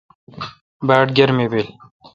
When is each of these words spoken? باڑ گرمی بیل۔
باڑ 0.87 1.05
گرمی 1.17 1.45
بیل۔ 1.51 1.67